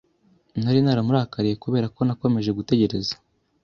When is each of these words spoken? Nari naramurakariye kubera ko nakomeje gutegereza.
Nari 0.61 0.79
naramurakariye 0.83 1.55
kubera 1.63 1.87
ko 1.95 2.01
nakomeje 2.07 2.51
gutegereza. 2.57 3.13